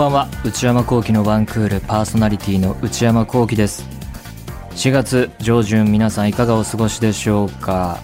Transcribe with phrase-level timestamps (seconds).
[0.00, 0.28] ばんは。
[0.46, 3.86] 内山聖輝のワンクールパーソナリティの内山聖輝です。
[4.70, 7.98] 4月上旬皆さんいかがお過ごしでしょうか？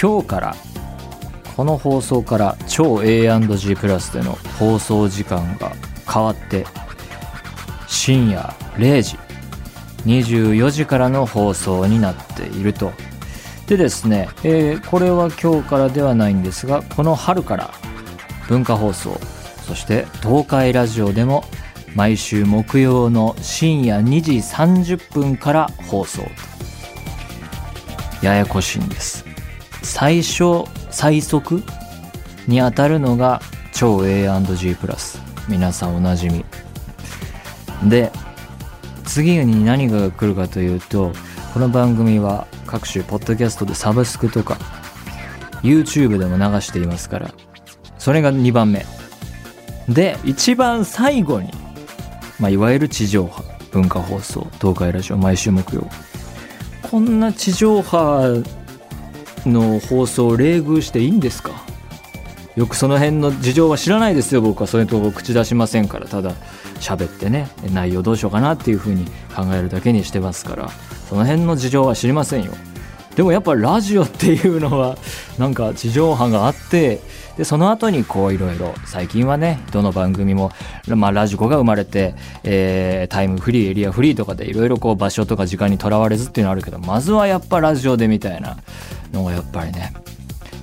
[0.00, 0.56] 今日から
[1.56, 5.70] この放送から超 A&G プラスでの放送時間が
[6.12, 6.66] 変わって
[7.86, 8.40] 深夜
[8.76, 9.16] 0時
[10.06, 12.90] 24時からの放送になっていると。
[13.68, 17.70] でですね、えーこれは今日からではないんですがこの春から
[18.48, 19.20] 文化放送
[19.66, 21.44] そして東海ラジオでも
[21.94, 26.28] 毎週木曜の深夜2時30分から放送と。
[28.26, 29.24] ややこしいんです。
[29.82, 31.62] 最初最速
[32.46, 33.40] にあたるのが
[33.72, 35.20] 超 A&G プラス。
[35.48, 36.44] 皆さんおなじみ。
[37.88, 38.10] で
[39.04, 41.12] 次に何が来るかというと
[41.52, 44.56] この番組は各種ポッドキャストでサブスクとか
[45.62, 47.34] YouTube でも流していますから
[47.98, 48.84] それが2番目。
[49.88, 51.50] で一番最後に、
[52.40, 55.86] まあ、いわゆる地上波文化放送東海ラジオ毎週木曜。
[56.82, 58.42] こんな地上波
[59.46, 61.52] の放送を冷遇していいんですか？
[62.56, 64.66] よくその辺の事情は知らないですよ僕は。
[64.66, 66.06] そういうとこ口出しませんから。
[66.06, 66.32] ただ
[66.80, 70.70] 喋ってね内容どうしようかなっていうふうに考えるだけにしてますから。
[71.08, 72.52] その辺の事情は知りませんよ。
[73.16, 74.96] でもやっぱラジオっていうのは
[75.38, 77.00] なんか地上波があって
[77.36, 80.50] でその後にこういろいろ最近はねどの番組も、
[80.88, 88.56] まあ、ラジコが生まれて、えータイムフリーエリアフリーとかでいろいろこう場所とか時間にとらわれずっていうのはあるけどまずはやっぱラジオでみたいな
[89.12, 89.92] のがやっぱりね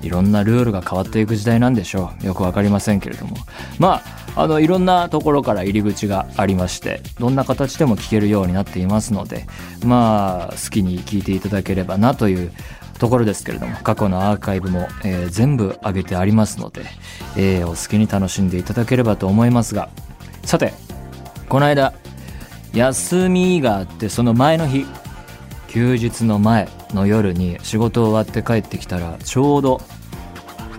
[0.02, 2.26] いろんなルールが変わっていく時代なんでしょう。
[2.26, 3.38] よくわかりませんけれども。
[3.80, 9.46] まああのいろんなところから入り口がありましてどんな形でも聞けるようになっていますので
[9.86, 12.52] まあ好きに聞いていただければなという
[12.98, 16.84] ところですけれども過去のアーカイブも、えー全部上げてありますので、
[17.36, 19.90] えーお好きに楽しんでいただければと思いますが。
[20.46, 20.74] さて
[21.50, 21.94] この間
[22.74, 24.86] 休みがあってその前の日
[25.68, 29.82] 休日の前の夜に仕事終わって帰ってきたらちょうど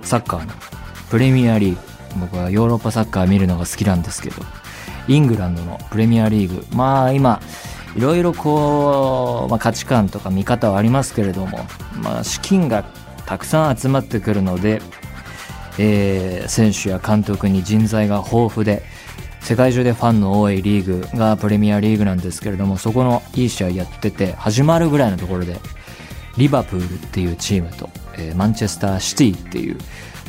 [0.02, 0.52] サッカーの
[1.10, 1.80] プレミアリーグ
[2.20, 4.36] 僕はヨーロッパサッカー見るのが好きなんですけど
[5.08, 7.40] イングランドのプレミアリーグまあ今
[7.96, 11.58] いろいろこう、まあ、価値観とか見方はありますけれども、
[12.02, 12.84] まあ、資金が
[13.26, 14.80] たくさん集まってくるので、
[15.78, 18.82] えー選手や監督に人材が豊富で
[19.40, 25.56] 世界中でファンの多いリーグがプレミアリーグなんですけれどもそこのいい試合やってて始まるぐらいのところで
[26.36, 29.78] リバプールっていうチームと、えーマンチェスターシティっていう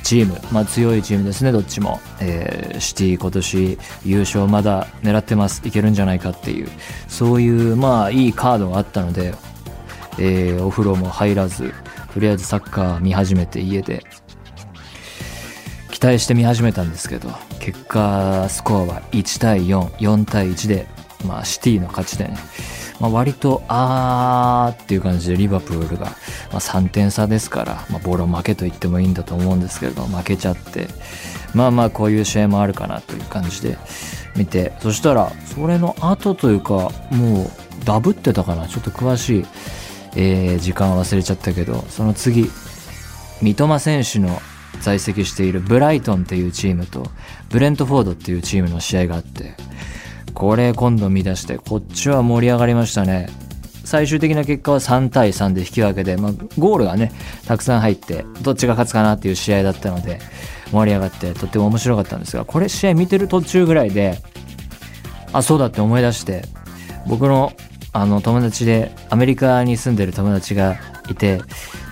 [0.03, 5.62] チーム、まあ、強いチームですねどっちも、えーシティ今年優勝まだ狙ってます。
[5.66, 6.68] いけるんじゃないかっていう。
[7.08, 9.34] そういうまあいいカードがあったので、
[10.19, 11.74] えーお風呂も入らず
[12.14, 14.03] とりあえずサッカー見始めて家で
[15.91, 20.88] 期待して見始めたんですけど結果スコアは1対44対1で、
[21.25, 22.38] まあ、シティの勝ちでね、
[23.03, 26.06] まあ、割とあーっていう感じでリバプールが、
[26.53, 30.88] ま、3点差ですから、まあ、ボロ負けと言ってもいいんだと思うんですけれど負けちゃって
[31.53, 33.78] まあまあこういう試合もあるかなという感じで
[34.38, 39.46] 見てそしたらそれの後というかもうダブってたかなちょっと詳しい、
[40.16, 42.50] えー時間は忘れちゃったけどその次
[43.41, 44.40] 三笘選手の
[44.80, 47.03] 在籍しているブライトンっていうチームと
[47.50, 49.56] ブレントフォードっていうチームの試合があって
[50.34, 53.30] これ今度見出してこっちは盛り上がりましたね。
[53.84, 57.12] 最終的な結果は3対3で引き分けで、まあ、ゴールがね
[57.46, 60.20] たくさん入ってどっちが勝つかなっていう試合だったので
[60.72, 64.18] 盛り上がってとっても面白かったんですがこれ試合見てる途中ぐらいで
[65.34, 66.44] あそうだって思い出して
[67.08, 67.52] 僕の
[67.92, 70.78] あの友達でアメリカに住んでる友達が
[71.10, 71.42] いて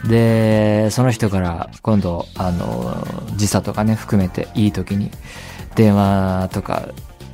[0.08, 5.12] でその人から今度あの時差とかね含めていい時に
[5.76, 6.90] 電話とか、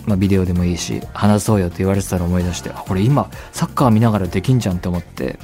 [0.08, 5.38] まあ、ビデオでもいいし話そうよって言われてたの思い出してあこれ今サッカー見ながらできんじゃんって思って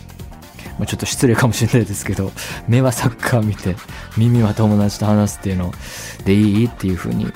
[0.80, 2.32] まあちょっと失礼かもしれないですけど
[2.68, 3.76] 目はサッカー見て
[4.18, 5.74] 耳は友達と話すっていうの
[6.26, 7.32] でいいっていう風に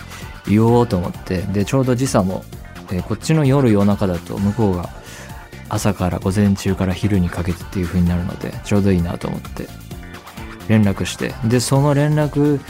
[0.48, 2.44] 言おうと思ってでちょうど時差も、
[2.92, 4.90] えーこっちの夜夜中だと向こうが
[5.68, 9.68] 朝から午前中から昼にかけてっていう風になるのでちょうどいいなと思って
[10.70, 11.34] 連絡して。
[11.44, 12.62] でその連絡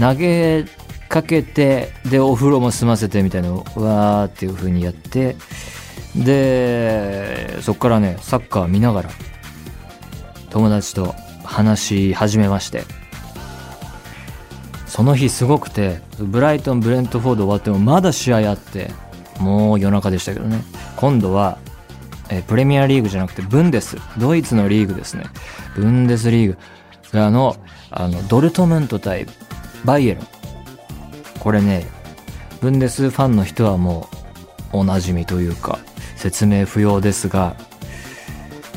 [0.00, 0.64] 投げ
[1.10, 5.36] かけてでお風呂も済ませてみたいなのをわーっていう風にやって
[6.16, 9.10] でそっからねサッカー見ながら
[10.48, 11.14] 友達と
[11.44, 12.84] 話し始めまして。
[14.86, 18.90] その日すごくてブライトンブレントフォード終わってもまだ試合あって
[19.38, 20.62] もう夜中でしたけどね。
[20.96, 21.58] 今度は、
[22.28, 25.24] えプレミアリーグじゃなくてブンデスドイツのリーグですね。
[25.76, 26.56] ブンデスリー
[27.12, 27.18] グ。
[27.18, 27.56] あの
[27.90, 29.26] あのドルトムント対
[29.84, 30.26] バイエルン。
[31.40, 31.86] これね
[32.60, 34.08] ブンデスファンの人はも
[34.72, 35.78] うおなじみというか
[36.16, 37.56] 説明不要ですが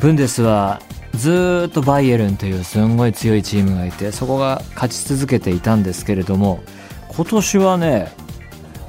[0.00, 0.80] ブンデスは
[1.14, 6.60] ずっとバイエルンというすんごい強いチームがいてそこが勝ち続けていたんですけれども
[7.08, 8.10] 今年はね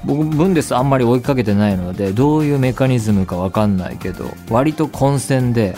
[0.06, 5.75] 僕ブンデスあんまり追いかけてないのでどういうメカニズムか分かんないけど割と混戦で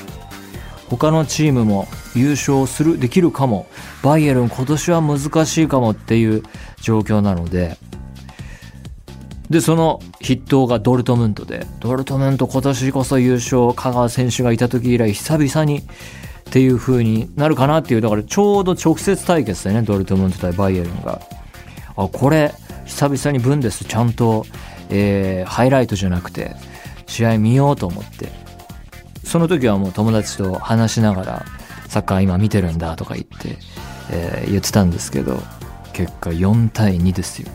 [0.89, 3.67] 他のチームも優勝するできるかも。
[4.03, 6.43] バイエルン今年は難しいかもっていう
[6.81, 7.77] 状況なので
[9.49, 15.83] でその筆頭がドルトムントでドルトムント今年こそ優勝香川選手がいた時以来久々にっ
[16.49, 21.21] ていう風になるかなっていうだからちょうど直接対決だよねドルトムント対バイエルンが。
[21.99, 22.53] あこれ
[22.85, 24.45] 久々にブンデスちゃんと、
[24.89, 26.55] えー、ハイライトじゃなくて
[27.07, 28.47] 試合見ようと思って。
[29.27, 31.45] その時はもう友達と話しながら
[31.89, 33.57] サッカー今見てるんだとか言って、
[34.09, 35.37] えー、言ってたんですけど
[35.91, 37.49] 結果4対2ですよ。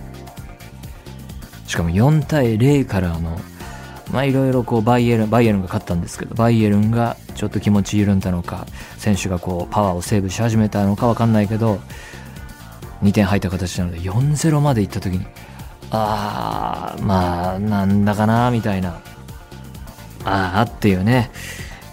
[1.73, 3.41] しかも4対0からの
[4.13, 8.67] まあいろいろこうバイエルンバイエルンが勝ったんですけどバイエルンがちょっと気持ち緩んだのか
[8.99, 11.81] 選手がこうパワーをセーブし始めたのか分かんないけど
[13.03, 15.25] 2点入った形なので4-0までいった時に
[15.91, 19.01] ああまあなんだかなみたいな
[20.27, 21.31] ああっていうね。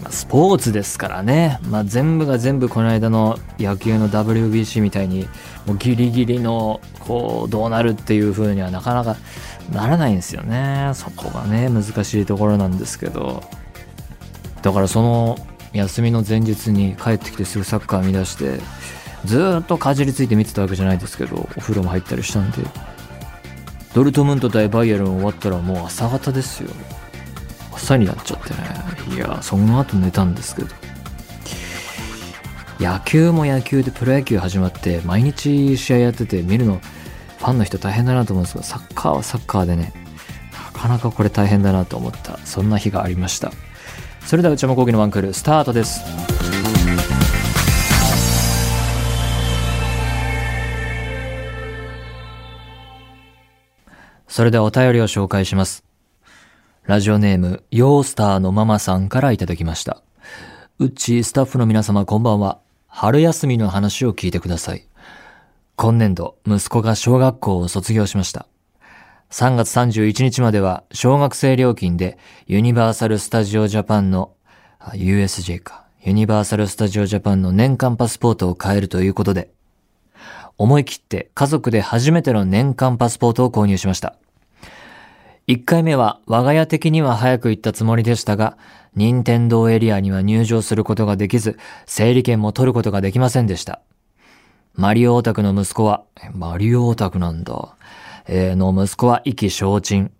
[0.08, 5.28] スポーツですからね、まあ、全部が全部この間の野球の WBC みたいに
[5.66, 9.16] もうギリギリのこうどうなるっていう風にはなかなか
[9.70, 10.92] ならないんですよね。
[10.94, 13.42] そこがね難しいところなんですけど。
[14.62, 15.38] だからその
[15.72, 18.60] 休みの前日に帰ってきてすぐサッカー見出して
[19.24, 22.58] ずっとかじりついて見てたわけじゃないですけどお風呂も入ったりしたんで。
[23.92, 26.70] ドルトムント対バイエルン終わったらもう朝方ですよ。
[27.72, 29.16] 朝になっちゃってね。
[29.16, 30.68] いやその後寝たんですけど。
[32.78, 36.80] 野球も野球でプロ野球始まって毎日試合やってて見るの
[37.40, 39.94] ファンの人大変だなと思うんですけどサッカーはサッカーでね
[40.52, 43.50] なかなかこれ大変だなと思ったそんな日がありました。
[44.26, 46.02] それでは内山昂輝の1クールスタートです。
[54.28, 55.82] それではお便りを紹介します。
[56.84, 60.02] ラジオネームヨースターのママさんからいただきました。
[60.78, 62.58] うっちスタッフの皆様こんばんは。
[62.86, 64.89] 春休みの話を聞いてください。
[65.82, 68.46] 今年度息子が小学校を卒業しました
[69.30, 74.34] 3月31日までは小学生料金でユニバーサル・スタジオ・ジャパンの、
[74.92, 79.52] USJ か、ユニバーサル・スタジオ・ジャパンの年間パスポートを買えるということで、
[80.58, 84.16] 思い切って家族で初めての年間パスポートを購入しました。
[85.46, 88.58] 1回目は我が家的には早く行ったつもりでしたが、
[88.94, 93.80] 任天堂エリアには入場することができず、整理券も取ることができませんでした。
[94.80, 97.76] マリオオタクの息子は、マリオオタクなんだ。
[98.26, 100.10] えー、の息子は意気消沈。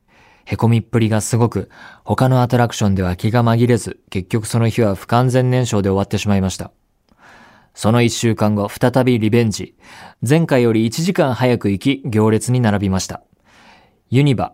[0.44, 1.70] へこみっぷりがすごく、
[2.04, 6.72] 他のアトラクションでは気が紛れず、結局その日は不完全燃焼で終わってしまいました。
[7.72, 9.74] その一週間後、再びリベンジ。
[10.20, 13.22] 前回より1時間早く行き、行列に並びました。
[14.10, 14.52] ユニバ、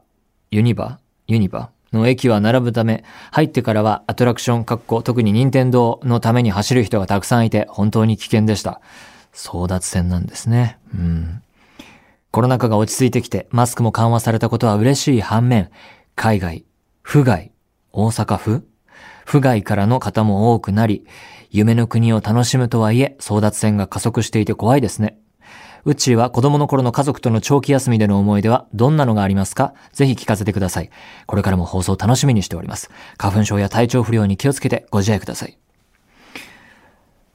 [0.52, 1.70] ユニバ、ユニバ？
[1.92, 8.80] の駅は並ぶため、入ってからはアトラクション、括弧、特に任天堂のために走る人がたくさんいて、本当に危険でした。
[9.36, 10.78] 争奪戦なんですね。
[10.92, 11.42] うん。
[12.32, 15.70] コロナ禍が落ち着いてきて、マスクも緩和されたことは嬉しい反面、
[16.16, 16.64] 海外、
[17.02, 17.52] 府外、
[17.92, 18.66] 大阪府？
[19.24, 21.06] 府外からの方も多くなり、
[21.50, 25.18] 夢の国を楽しむとはいえ、争奪戦が加速していて怖いですね。
[25.84, 29.74] うちは子供の頃の家族との長期休みでの思い出はどんなのがありますか？
[29.92, 30.90] ぜひ聞かせてください。
[31.26, 32.90] これからも放送楽しみにしております。
[33.18, 35.58] 花粉症や体調不良に気をつけてご自愛ください。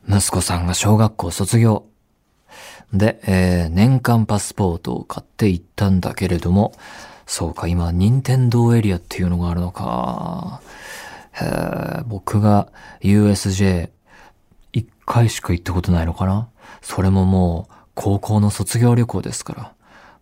[0.07, 1.85] 息子さんが小学校卒業。
[2.93, 6.73] で、えー、年間パスポートを買って行ったんだけれども、
[7.25, 10.61] そうか、今、任天堂エリアっていうのがあるのか。
[11.33, 12.67] へ僕が
[12.99, 13.89] USJ
[14.73, 16.49] 一回しか行ったことないのかな
[16.81, 19.73] それももう高校の卒業旅行ですから。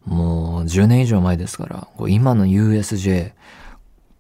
[0.06, 3.34] もう10年以上前ですから、今の USJ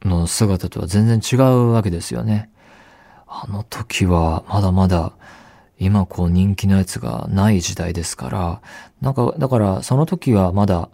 [0.03, 2.49] の姿とは全然違うわけですよね。
[3.27, 5.13] あの時はまだまだ
[5.79, 8.61] 今こう人気のやつがない時代ですから、
[9.01, 10.89] なんか、だからその時はまだ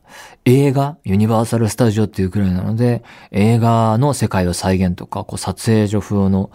[0.45, 6.51] 映画、ユニバーサルスタジオっていうくらいなので、映画の世界を再現とか、こう撮影所風の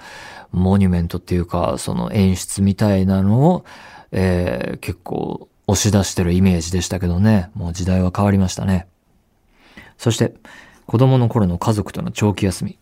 [0.53, 3.65] モニュメントっていうか、その演出みたいなのを、
[4.13, 8.87] えー、結構押し出してるイメージでしたけどね、もう時代は変わりましたね。
[9.99, 10.35] そして、
[10.87, 12.79] 子供の頃の家族との長期休み。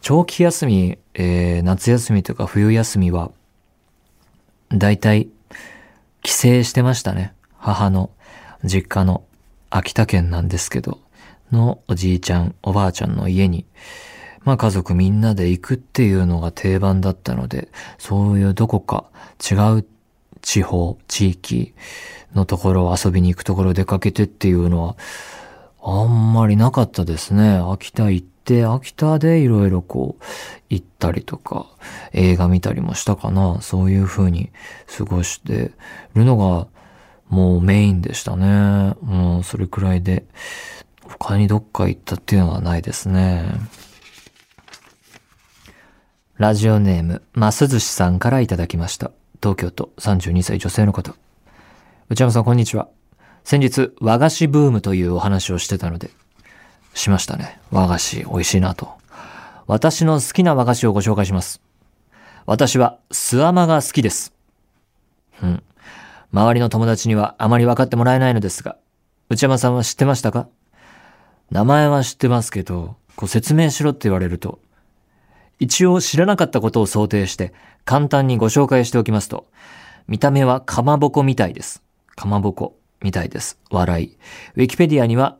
[0.00, 3.30] 長期休み、えー、夏休みとか冬休みは、
[4.70, 5.28] 大体、
[6.22, 7.32] 帰省してましたね。
[7.56, 8.10] 母の
[8.64, 9.22] 実家の
[9.70, 10.98] 秋田県なんですけど、
[11.52, 13.64] のおじいちゃん、おばあちゃんの家に、
[14.44, 17.68] まあ家族みんなで行くっていうのが定番だったので、
[17.98, 19.04] そういうどこか
[19.40, 19.86] 違う
[20.42, 21.74] 地方、地域
[22.34, 24.96] のところを遊びに行くところ出かけてっていうのは、
[25.82, 27.56] あんまりなかったですね。
[27.56, 30.24] 秋田行って、で秋田でいろいろこう、
[30.70, 31.66] 行ったりとか、
[32.12, 33.60] 映画見たりもしたかな。
[33.60, 34.50] そういう風に
[34.96, 35.72] 過ごして
[36.14, 36.68] るのが、
[37.28, 38.94] もうメインでしたね。
[39.02, 40.24] もうそれくらいで、
[41.02, 43.44] 他にどっか行ったっていうのはないですね。
[46.36, 49.10] ラジオネーム、ますずしさんからいただきました。
[49.42, 51.16] 東京都32歳女性の方。
[52.10, 52.88] 内山さん、こんにちは。
[53.42, 56.10] 先日、和菓子ブームというお話をしてたので、
[56.96, 57.60] しましたね。
[57.70, 58.90] 和菓子、美味しいなと。
[59.66, 61.60] 私の好きな和菓子をご紹介します。
[62.46, 64.32] 私は、スアマが好きです。
[65.42, 65.62] うん。
[66.32, 68.76] 周りの友達にはあまり分かってもらえないのですが、
[69.28, 70.48] 内山さんは知ってましたか？
[71.50, 74.58] 名前は知ってますけど、こう説明しろって言われると、
[75.58, 77.52] 一応知らなかったことを想定して
[77.84, 79.46] 簡単にご紹介しておきますと、
[80.06, 81.82] 見た目はかまぼこみたいです。
[82.14, 83.58] かまぼこみたいです。
[83.70, 84.16] 笑い。
[84.54, 85.36] ウィキペディアには、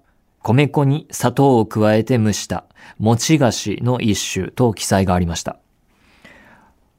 [0.46, 2.66] 米粉に砂糖を加えて蒸した
[3.00, 5.56] 餅菓子の一種と記載がありました。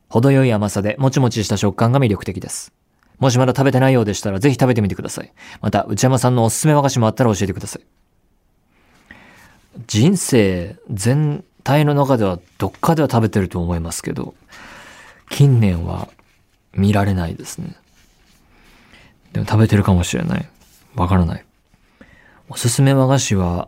[0.10, 2.74] 程よい甘さでもちもちした食感が魅力的です。
[3.20, 5.32] もしまだ食べてないようでしたらぜひ食べてみてください。
[5.62, 7.84] また、内山さんのおすすめ和菓子もあったら教えてください。
[9.88, 14.36] 人生全体の中ではどっかでは食べてると思いますけど、
[15.30, 16.10] 近年は
[16.74, 17.78] 見られないですね。
[19.32, 20.50] でも食べてるかもしれない。
[20.96, 21.47] わからない。
[22.50, 23.68] おすすめ和菓子は、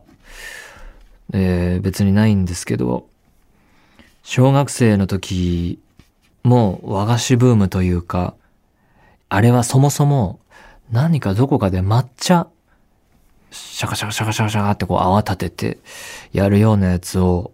[1.33, 3.07] えー、別にないんですけど、
[4.24, 5.79] 小学生の時
[6.43, 8.36] もう和菓子ブームというか、
[9.27, 10.39] あれはそもそも
[10.91, 12.48] 何かどこかで抹茶、
[13.51, 15.77] シャカシャカシャカシャカシャカってこう泡立てて
[16.31, 17.51] やるようなやつを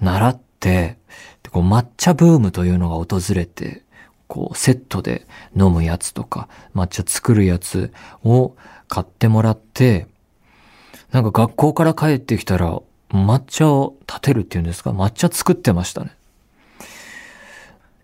[0.00, 0.98] 習って、
[1.44, 3.82] でこう抹茶ブームというのが訪れて、
[4.26, 5.26] こうセットで
[5.56, 7.92] 飲むやつとか、抹茶作るやつ
[8.24, 8.56] を
[8.88, 10.08] 買ってもらって、
[11.12, 14.90] なんか学校から帰ってきたら抹茶を立てるっていうんですか？
[14.90, 16.14] 抹茶作ってましたね。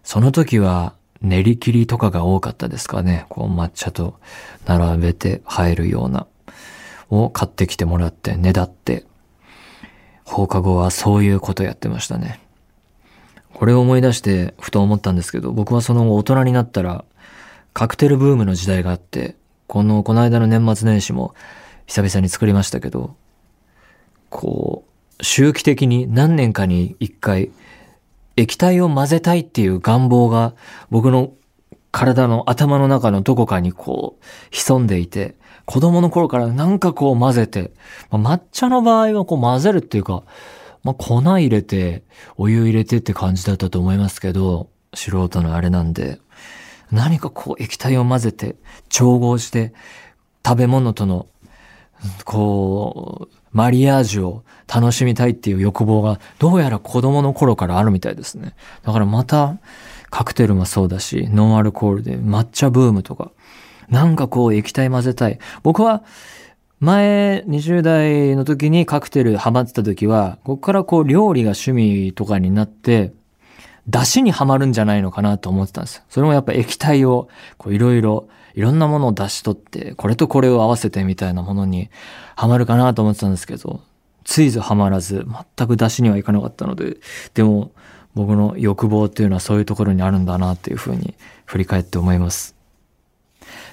[0.02, 3.26] その時は練り切りとかが多かったですかね？
[3.28, 4.18] こう抹茶と
[4.66, 6.26] 並べて入るような
[7.08, 9.04] を買ってきてもらってねだって
[10.25, 12.40] 放課後はそういうことやってましたね。
[13.54, 17.04] これを思い出してふと思ったんですけど、僕はその後大人になったら
[17.72, 19.36] カクテルブームの時代があって、
[19.66, 21.34] この、この間の年末年始も
[21.86, 23.16] 久々に作りましたけど、
[24.30, 24.84] こ
[25.18, 27.50] う、周期的に何年かに一回
[28.36, 30.54] 液体を混ぜたいっていう願望が
[30.90, 31.32] 僕の
[31.90, 37.72] 体の頭の中のどこかにこう潜んでいて、子供の頃からなんかこう混ぜて、
[38.10, 40.22] まあ、抹茶の場合はこう混ぜるっていうか、
[40.84, 42.04] まあ、粉入れて、
[42.36, 46.20] お湯入れてって感じだったと思いますけど、素人のあれなんで、
[46.92, 48.56] 何かこう液体を混ぜて、
[48.88, 49.72] 調合して、
[50.46, 51.26] 食べ物との、
[52.24, 58.54] こう、マリアージュを楽しみたいっていう欲望が、どうやら子供の頃からあるみたいですね。
[58.82, 59.58] だからまた、
[60.10, 63.32] カクテルもそうだし、ノンアルコールで抹茶ブームとか、
[63.88, 65.38] なんかこう液体混ぜたい。
[65.62, 66.04] 僕は
[66.80, 73.12] 前20代の時にカクテルハマってた時は、ここからこう料理が趣味とかになって、
[73.86, 76.02] 出汁にはまるんじゃないのかなと思ってたんですよ。
[76.08, 81.90] それもやっぱ液体をこういろいろ、いろんなものを出し取って、これとこれを合わせてみたいなものに
[82.36, 83.82] はまるかなと思ってたんですけど、
[84.25, 86.96] ついぞはまらず、全く出しにはいかなかったので、
[87.34, 87.70] でも
[88.14, 92.56] 僕の欲望っていうのはそういうところにあるんだなっていうふうに振り返って思います。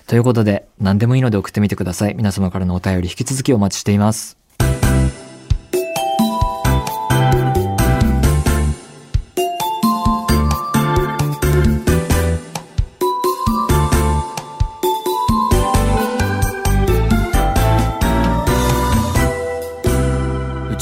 [0.05, 2.15] ということで、何でもいいので送ってみてください。
[2.15, 4.42] 皆様からのお便り引き続きお待ちしています。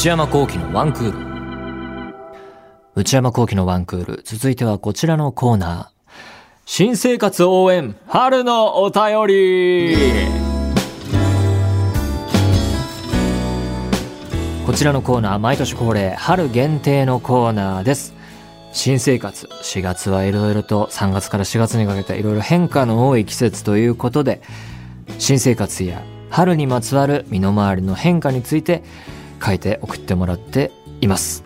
[0.01, 2.15] 内山幸喜のワンクール。
[2.95, 4.23] 内山幸喜のワンクール。
[4.23, 6.11] 続いてはこちらのコーナー。
[6.65, 9.95] 新生活応援春のお便り
[14.65, 18.15] こちらのコーナー毎年恒例春限定のコーナーです
[18.73, 24.41] 新生活4月はいろいろと3月から4月にかけていろいろ変化の多い季節ということで
[25.19, 28.81] 新生活や春にまつわる身の回りの変化について
[29.43, 30.71] 書いて送ってもらって
[31.01, 31.43] います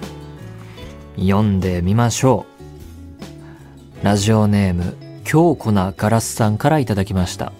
[1.17, 2.45] 読んでみましょ
[4.01, 7.51] うラジオネーム強固なガラスさんからいただきました。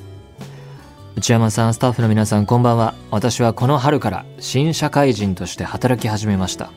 [1.16, 2.94] 内山さん、スタッフの皆さん、こんばんは。
[3.10, 6.72] 私はこの春から新社会人として働き始めました。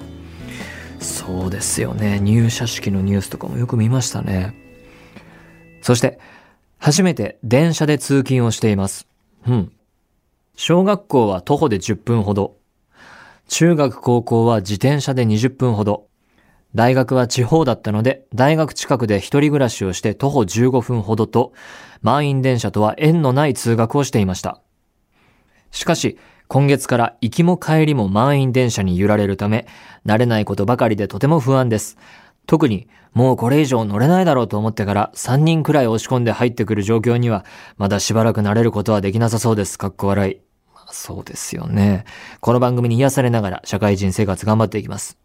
[1.00, 2.18] そうですよね。
[2.20, 4.54] 入社式のニュースとかもよく見ましたね。
[5.82, 6.18] そして、
[6.78, 9.06] 初めて電車で通勤をしています。
[9.46, 9.72] うん。
[10.56, 12.57] 小学校は徒歩で10分ほど。
[13.48, 16.06] 中学高校は自転車で20分ほど。
[16.74, 21.54] 大学は地方だったので、大学近くで一人暮らしをして徒歩15分ほどと、
[22.02, 24.60] 満員電車とは縁のない通学をしていました。
[25.70, 29.66] しかし、今月から行きも帰りも満員電車に揺られるため、
[30.04, 31.96] 慣れないことばかりでとても不安です。
[32.46, 37.46] 特に、もうこれ以上乗れないだろうと思ってから3人くらい押し込んで入ってくる状況には、
[37.78, 39.78] まだしばらく慣れることはできなさそうです。
[39.78, 40.47] かっこ笑い。
[40.90, 42.04] そうですよね。
[42.40, 45.18] この番組に癒されながら社会人生活頑張っていきます。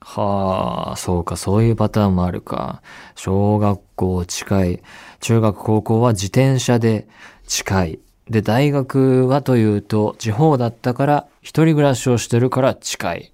[0.00, 2.82] はあ、そうか、そういうパターンもあるか。
[3.14, 4.82] 小学校近い。
[5.20, 7.06] 中学高校は自転車で
[7.46, 7.98] 近い。
[8.28, 13.32] で、大学はというと、地方だったから一人暮らしをしてるから近い。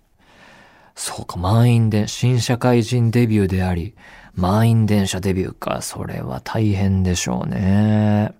[0.94, 3.94] そうか、満員で、新社会人デビューであり、
[4.34, 5.80] 満員電車デビューか。
[5.80, 8.32] それは大変でしょうね。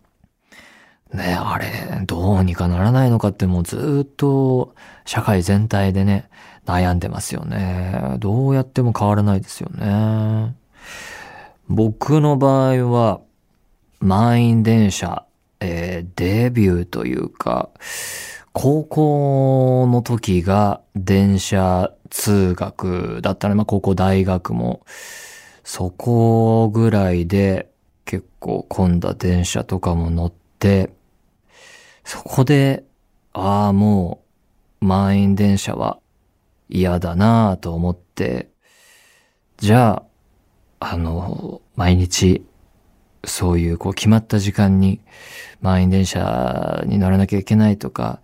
[1.12, 4.74] ねあれ、どうにかならないのかってもうずっと
[5.04, 6.28] 社会全体でね、
[6.66, 8.16] 悩んでますよね。
[8.18, 10.54] どうやっても変わらないですよね。
[11.68, 13.20] 僕の場合は、
[14.00, 15.24] 満員電車、
[15.60, 17.70] えー、デビューというか、
[18.52, 24.82] 高校の時が電車通学だったので、まあ高校大学も、
[25.64, 27.70] そこぐらいで
[28.04, 30.90] 結構混んだ電車とかも乗って、
[32.08, 32.84] そこで、
[33.34, 34.24] ああ、も
[34.80, 35.98] う満員電車は
[36.70, 38.48] 嫌だなぁと思って、
[39.58, 40.02] じゃ
[40.80, 42.46] あ、あの、毎日、
[43.26, 45.02] そういうこう決まった時間に
[45.60, 48.20] 満員電車に乗らなきゃいけないとか、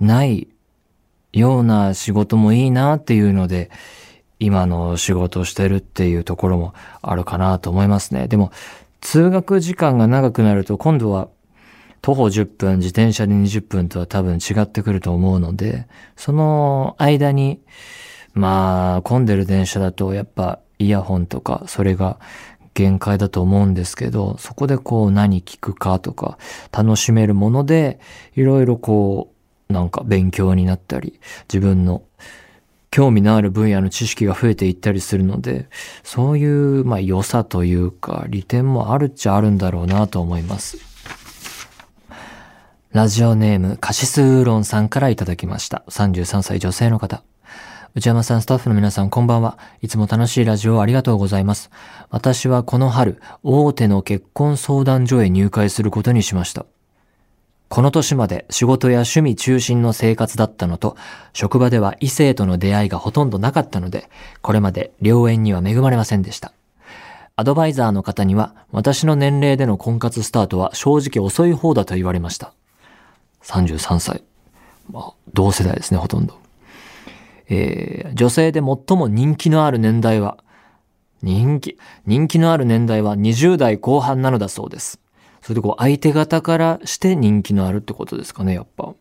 [0.00, 0.48] ない
[1.32, 3.70] ような仕事もいいなっていうので、
[4.40, 8.26] 今の仕事をしてるっていうところもあるかなと思いますね。
[8.26, 8.50] でも、
[9.00, 11.28] 通学時間が長くなると今度は
[12.08, 17.60] 徒歩10分、自転車で20分とは多分違ってくると思うので、その間に、
[18.32, 22.18] まあ、混んでる電車だとやっぱイヤホンとか、それが
[22.72, 26.38] 限界だと思うんですけど、そこでこう何聞くかとか、
[26.72, 28.00] 楽しめるもので、
[28.34, 29.30] いろいろこ
[29.68, 32.00] う、なんか勉強になったり、自分の
[32.90, 35.68] 興味のある分野の知識が増えていったりするので、
[36.04, 40.87] そういう、まあ良さというか、利点もあるっちゃあるんだろうなと思います。
[42.92, 45.84] ラジオネーム、カシスウーロンさんからいただきました。
[45.90, 47.22] 33歳女性の方。
[47.94, 49.58] 内山さん、スタッフの皆さん、こんばんは。
[49.82, 51.70] いつも楽しいラジオをありがとうございます。
[52.08, 56.64] 私はこの春、大手の結婚相談所へ入会することにしました。
[57.68, 60.96] この年まで仕事や趣味中心の生活だったのと、
[61.34, 64.08] 職場では異性との出会いがほとんどなかったので、
[64.40, 66.54] これまで良縁には恵まれませんでした。
[67.36, 72.54] アドバイザーの方には、私の年齢での婚活スタートは正直遅い方だと言われました。
[73.48, 74.22] 33歳。
[74.90, 76.38] まあ、同世代ですね、ほとんど。
[77.48, 80.38] えー、女性で最も人気のある年代は、
[81.22, 85.00] 人気、人気のある年代は20代後半なのだそうです。
[85.40, 88.92] それでこう、相手方からして人気のあるってことですかね、やっぱ。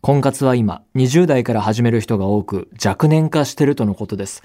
[0.00, 4.42] 婚活は今、20代から始める人が多く、若年化してるとのことです。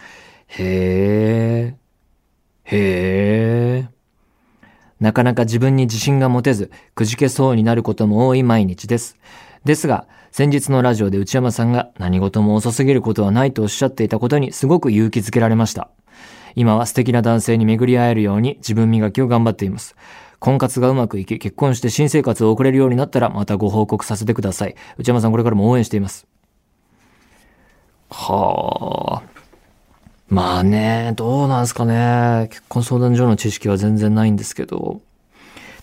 [0.47, 2.75] へー。
[2.75, 4.02] へー。
[5.03, 9.17] なかなか自分に自信が持てず、くじけそうになることも多い毎日です。
[9.65, 15.89] ですが、先日のラジオで内山さんが何事も遅すぎることはないとおっしゃっていたことにすごく勇気づけられました。
[16.55, 19.97] 今は素敵な男性に巡り会えるように自分磨きを頑張っています。
[20.39, 24.75] 婚活がうまくいき、結婚して新生活を送れるようになったらまたご報告させてください。
[24.97, 26.27] 内山さんこれからも応援しています。
[28.09, 29.32] はあ。
[30.33, 32.47] まあね、どうなんすかね。
[32.49, 35.01] 結婚相談所の知識は全然ないんですけど、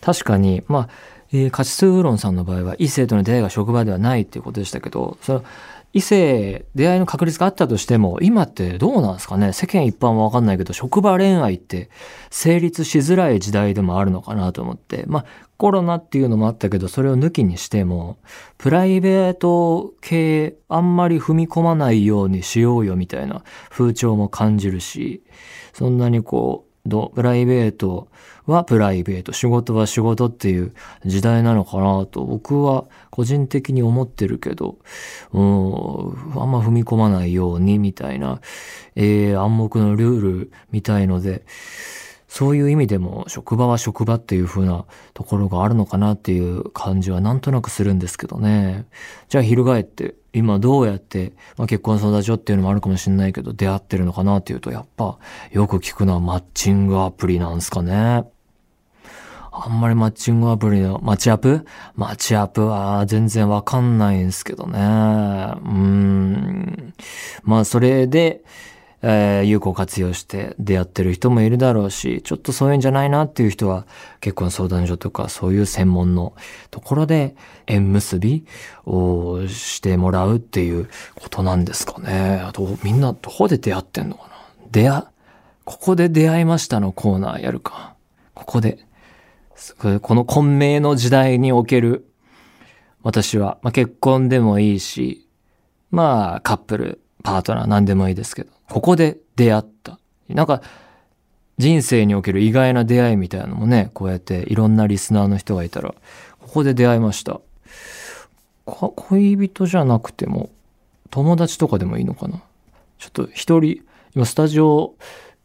[0.00, 0.88] 確かに、まあ、
[1.32, 5.44] えー、カチスウーロンさんの場合は異性との出会いが職場ではないっていうことでしたけど、その
[5.92, 9.52] 異性、出会いの確率があったとしても、今ってどうなんですかね？
[9.52, 11.90] 世間一般はわかんないけど、職場恋愛って
[12.30, 15.04] 成立しづらい時代でもあるのかなと思って。
[15.08, 15.24] まあ、
[15.56, 18.18] コロナっていうのもあったけど、それを抜きにしても、
[18.56, 25.24] プライベート系あんまり踏み込まないようにしようよみたいな風潮も感じるし、
[25.72, 26.69] そんなにこう、
[27.14, 28.08] プライベート
[28.46, 30.72] はプライベート、仕事は仕事っていう
[31.04, 34.78] 時代なのかなと僕は個人的に思ってるけど、
[35.32, 38.40] うん、あんま踏み込まないようにみたいな、
[38.96, 41.44] えー、暗黙のルールみたいので、
[42.32, 48.86] そういう意味でも職場は職場っていう風なところがあるのかなっていう感じはなんとなくするんですけどね。
[49.28, 55.18] じゃあ翻って今どうやって、まあ、結婚相談所っていうのもあるかもしれないけど出会ってるのかなっていうとやっぱ
[55.50, 58.24] よく聞くのはマッチングアプリなんですかね。
[59.52, 61.66] あんまりマッチングアプリの、マッチアップ？
[61.96, 64.78] マッチアップは全然わかんないんですけどね。
[64.78, 66.94] うーん。
[67.42, 68.44] まあそれで、
[69.02, 73.86] えー、有効活用して出会ってる人もいるだろうし、ちょっとそういうんじゃないなっていう人は
[74.20, 76.34] 結婚相談所とかそういう専門の
[76.70, 77.34] ところで
[77.66, 78.44] 縁結び
[78.84, 82.42] をしてもらうっていうことなんですかね。
[82.44, 84.34] あとみんなどこで出会ってんのかな？
[84.70, 85.04] 出会、
[85.64, 87.94] ここで出会いましたのコーナーやるか。
[88.34, 88.78] ここで。
[89.78, 92.06] この混迷の時代における
[93.02, 95.28] 私は、まあ、結婚でもいいし、
[95.90, 99.98] まあカップル、パートナー何でもいいですけど、ここで出会った。
[100.28, 100.62] なんか、
[101.58, 105.94] 人生における意外な出会いみたいなのもね、こうやっていろんなリスナーの人がいたら、
[106.40, 107.40] ここで出会いました。
[108.64, 110.48] 恋人じゃなくても、
[111.10, 112.40] 友達とかでもいいのかな？
[112.98, 113.82] ちょっと一人、
[114.14, 114.94] 今スタジオ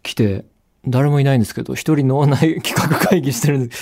[0.03, 0.45] 来て、
[0.87, 3.75] 誰もいないんですけど、一人脳内企画会議してるんで、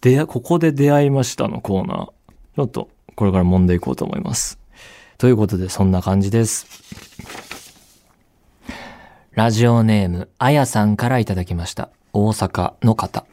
[0.00, 2.06] 出、ここで出会いましたのコーナー。
[2.06, 4.60] ちょっと、これから揉んでいこうと思います。
[5.18, 6.66] ということで、そんな感じです。
[9.34, 11.90] ラジオネーム、あやさんからいただきました。
[12.12, 13.26] 大阪の方。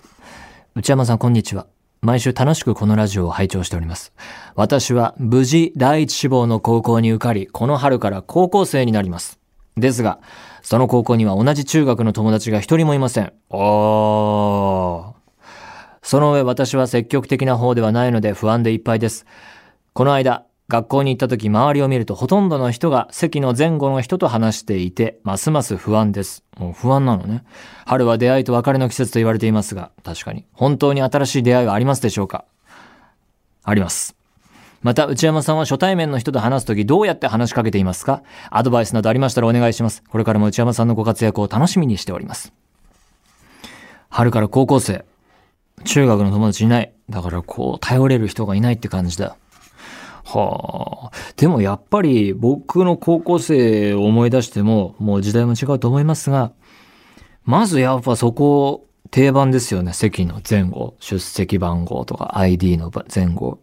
[0.74, 1.68] 内山さん、こんにちは。
[2.02, 4.12] 毎週楽しくこのラジオを拝聴しております。
[4.56, 9.38] 私は無事第一志望の高校に受かり、この春から高校生になります。
[9.78, 10.18] ですが、
[10.64, 13.32] その高校には同じ中学の友達が一人もいません。
[13.52, 15.14] おー。
[16.02, 19.28] その上私は積極的な方ではないので不安でいっぱいです。
[19.94, 26.46] この間、学校に行った時周りを見るとほとんどの人が席の前後の人と話していて、ますます不安です。
[26.58, 27.44] もう不安なのね。
[27.86, 30.46] 春は出会いと別れの季節と言われていますが、確かに。
[30.54, 32.46] 本当に新しい出会いはありますでしょうか？
[33.66, 34.16] あります。
[34.82, 38.24] また、内山さんは初対面の人と話すときどうやって話しかけていますか？
[38.50, 40.04] アドバイスなどありましたらお願いします。
[40.08, 42.54] これからも内山さんのご活躍を楽しみにしております。
[44.08, 45.04] 春から高校生。
[45.84, 46.94] 中学の友達いない。
[47.10, 49.36] だからこう、頼れる人がいないって感じだ。
[50.34, 51.18] はあ。
[51.36, 56.54] でもやっぱり僕の高校生を思い出しても、もう時代も違うと思いますが、
[57.44, 59.94] まずやっぱそこ定番ですよね。
[59.94, 63.60] 席の前後、出席番号とか ID の前後。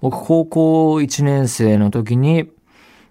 [0.00, 2.48] 僕高校1年生の時に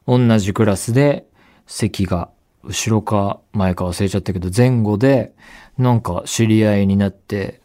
[0.07, 1.25] 同じクラスで
[1.65, 2.29] 席が
[2.63, 5.33] 後ろか前か忘れちゃったけど前後で
[5.77, 7.59] なんか知り合いになって、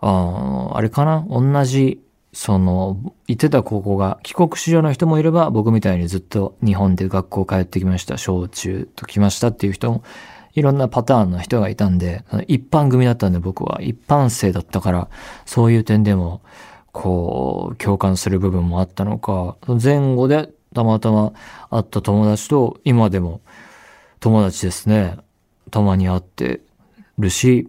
[0.00, 1.24] ああれかな？
[1.28, 10.04] 同じその、行ってた高校が帰国子女の人もいれば、僕みたいにずっと日本で学校通ってきました、小中と来ましたっていう人も、
[10.54, 15.08] いろんなパターンの人がいたんで、一般組だったんで僕は一般生だったから、
[15.44, 16.40] そういう点でも、
[16.92, 21.32] こう、共感する部分もあったのか、前後でたまたま
[21.70, 23.40] 会った友達と、今でも
[24.20, 25.16] 友達ですね。
[25.70, 26.60] たまに会って
[27.18, 27.68] るし、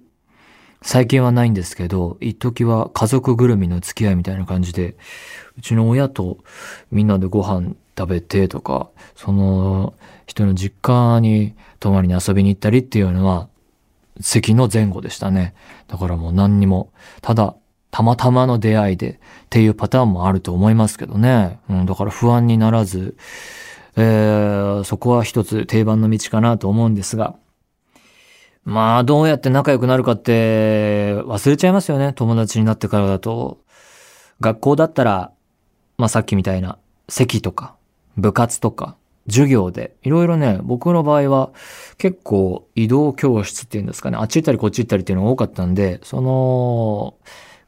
[0.83, 4.95] 最近はないんですけど、一時は家族ぐるみの付き合いみたいな感じで、
[5.57, 6.39] うちの親と
[6.91, 9.93] みんなでご飯食べてとか、その
[10.25, 13.47] 人の実家に泊まりに遊びに行ったりっていうのは、
[14.19, 15.53] 席の前後でしたね。
[15.87, 16.91] だからもう何にも、
[17.21, 17.55] ただ、
[17.91, 19.17] たまたまの出会いでっ
[19.49, 21.59] ていうパターンもあると思いますけどね。
[21.69, 23.15] うん、だから不安にならず、
[23.97, 27.35] えー、そこは一つ定番の道かなと思うんですが、
[28.63, 32.13] まあ、どうやって仲良くなるかって忘れちゃいますよね。
[32.13, 33.59] 友達になってからだと。
[34.39, 35.31] 学校だったら、
[35.97, 36.77] まあさっきみたいな
[37.09, 37.75] 席とか、
[38.17, 38.97] 部活とか、
[39.27, 41.51] 授業で、いろいろね、僕の場合は
[41.97, 47.15] 結構移動教室っていうんですかね、あっち行ったりこっち行ったりっていうのが多かったんで、その、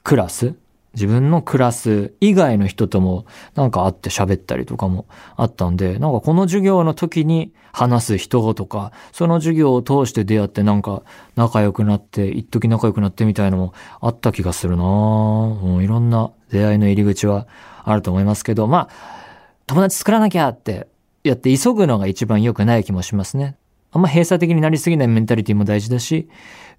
[0.03, 0.56] クラス
[0.93, 3.25] 自分のクラス以外の人とも
[3.56, 11.01] なんか会って喋ったりとかもあったんで、なんかこの授業の時に話す人とか、その授業を通して出会ってなんか
[11.36, 17.47] 仲良くなって、一時仲良くなってみたいのもあった気がするなもういろんな出会いの入り口は
[17.84, 19.23] あると思いますけど、まあ、
[19.65, 20.88] 友達作らなきゃって
[21.23, 23.56] やって急ぐのが一番良くない気もしますね。
[23.91, 26.27] あんま閉鎖的になりすぎないメンタリティも大事だし、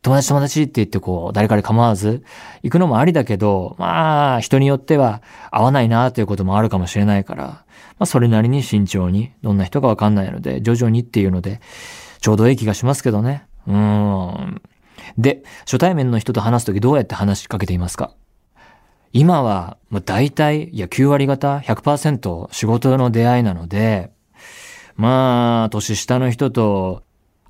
[0.05, 2.23] 友達友達って言ってこう、誰かで構わず
[2.63, 7.65] 行くのもありだけど、まあ、人によっては合わないなということもあるかもしれないから、ま
[8.01, 11.61] あ、それなりに慎重に、どんな人かわかんないので、徐々にっていうので、
[12.21, 13.47] ちょうどいい気がしますけどね。
[13.67, 14.61] うん。
[15.17, 18.13] で、初対面の人と話すときどうやって話しかけていますか？
[19.15, 24.11] 今は、もう大体、いや、9割方、100%仕事の出会いなので、
[24.97, 27.05] まあ、年下の人と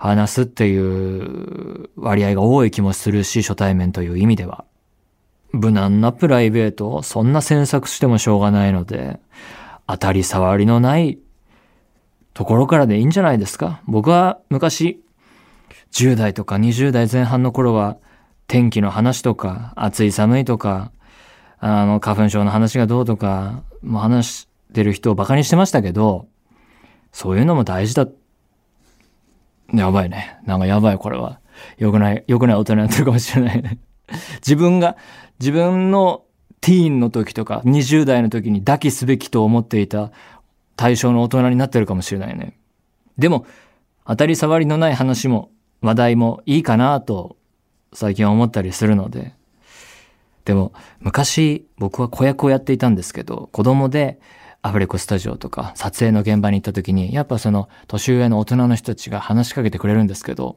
[0.09, 4.67] 話すっていう割合が多い気もするし、初対面という意味では。
[5.53, 9.19] 無難なプライベートをそんな詮索してもしょうがないので、
[9.87, 11.19] 当たり障りのない
[12.35, 13.81] ところからでいいんじゃないですか。
[13.87, 15.03] 僕は昔、
[15.93, 17.97] 10代とか20代前半の頃は、
[18.47, 20.93] 天気の話とか、暑い寒いとか、
[21.61, 26.27] あの、花粉症の話がどうとか、もう話してる人をバカにしてましたけど、
[27.11, 28.07] そういうのも大事だ。
[29.73, 30.39] やばいね。
[30.45, 31.41] なんかやばい、これは。
[31.79, 33.79] 良くない、良くない大人になってるかもしれないね。
[34.45, 34.97] 自分が、
[35.41, 36.25] 自分の
[36.61, 40.11] ティーンの時とか、20代の時に抱きすべきと思っていた
[40.77, 42.57] 対象の大人になってるかもしれないね。
[43.19, 43.47] でも、
[44.07, 45.51] 当たり障りのない話も、
[45.81, 47.37] 話題もいいかなと、
[47.93, 49.35] 最近は思ったりするので。
[50.45, 54.19] でも、昔、僕は子役をやっていたんですけど、子供で、
[54.67, 60.57] アフレコスタジオとか撮影の現場に行った時に、やっぱその年上の大人の人たちが話しかけてくれるんですけど、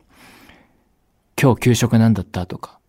[1.40, 2.80] 今日給食なんだったとか、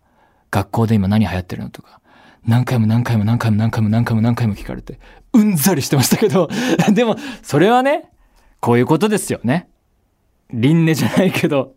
[0.52, 2.00] 学校で今何流行ってるのとか、
[2.46, 5.00] 何回も何回も何回も何回も何回も何回も聞かれて、
[5.32, 6.48] うんざりしてましたけど、
[6.94, 8.10] でも、それはね、
[8.60, 9.68] こういうことですよね。
[10.52, 11.74] 輪廻じゃないけど、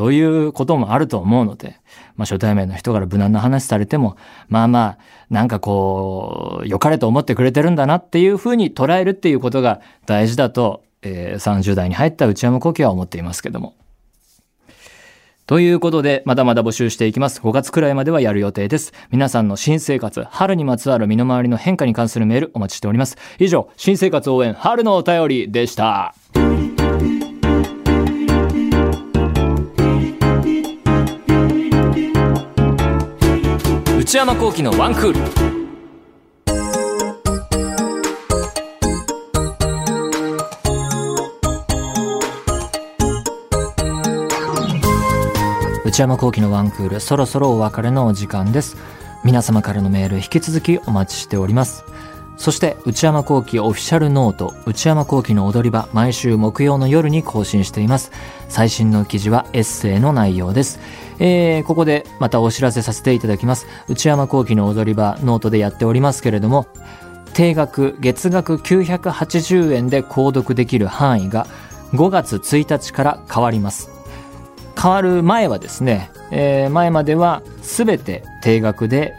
[0.00, 1.78] そういうこともあると思うので、
[2.16, 4.16] まあ初対面の人から無難な話されても、
[4.48, 13.74] まあまあ、なんかこう、良かれと思ってくれてるんだなっていうふうに捉えるっていうことが大事だと、えー、30代に入った内山古希は思っていますけども。
[15.44, 17.42] ということで、まだまだ募集していきます。
[17.42, 18.94] 5月くらいまではやる予定です。
[19.10, 23.18] 皆さんの新生活、春にまつわる身の回りの変化に関するメールお待ちしております。
[23.38, 26.14] 以上、新生活応援春のお便りでした。
[34.10, 35.20] 内山幸喜のワンクール。
[45.84, 48.76] 内山幸喜のワンクール、そろそろお別れのお時間です。
[49.22, 51.84] 皆様からのメール引き続きお待ちしております。
[52.40, 58.12] そして、内山幸喜オフィシャルノート、内山幸喜の踊り場、毎週木曜の夜に更新しています。
[58.48, 60.80] 最新の記事はエッセイの内容です。
[61.18, 63.66] えー、ここでまたお知らせさせていただきます。
[63.88, 66.66] 内山昂輝の踊り場、ノートでやっておりますけれども、
[67.34, 71.46] 定額、月額980円で購読できる範囲が
[71.92, 73.90] 5月1日から変わります。
[74.80, 79.14] 変わる前はですね、えー、前までは全て定額で、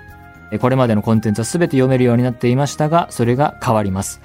[0.59, 4.21] これまでのコンテンツは全て読めるようになっていましたが、それが変わります。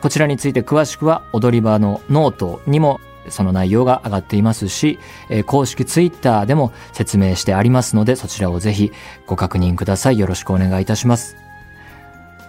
[0.00, 8.92] こちらについて詳しくは踊り場のノートにもその内容が上がっていますし、え公式ツイッターでも説明してありますので、そちらをぜひ
[9.26, 10.18] ご確認ください。
[10.18, 11.36] よろしくお願いいたします。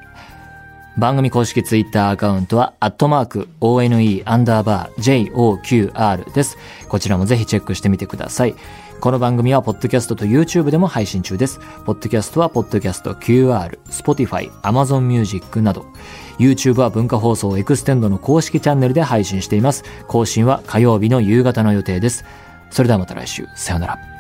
[0.97, 6.57] 番組公式ツイッターアカウントは、アットマーク、one, アンダーバー、joqr です。
[6.89, 8.55] こちらもぜひチェックしてみてください。
[9.01, 11.59] この番組は、ポッドキャストと YouTube でも配信中です。
[11.85, 15.85] ポッドキャストは、ポッドキャスト QR、Spotify、Amazon Music など、
[16.39, 19.83] YouTube は文化放送エクステンドの公式チャンネルで配信しています。
[20.07, 22.25] 更新は火曜日の夕方の予定です。
[22.71, 23.47] それではまた来週。
[23.57, 24.14] さよなら。